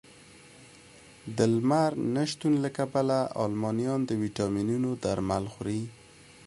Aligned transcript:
د 1.37 1.39
لمر 1.53 1.91
نه 2.15 2.23
شتون 2.31 2.53
له 2.63 2.69
کبله 2.77 3.17
المانیان 3.43 3.99
د 4.05 4.11
ویټامینونو 4.21 4.89
درمل 5.03 5.43
خوري 5.53 5.81